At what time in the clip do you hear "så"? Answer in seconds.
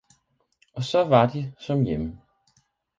0.83-1.03